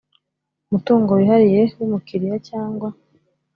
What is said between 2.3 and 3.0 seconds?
cyangwa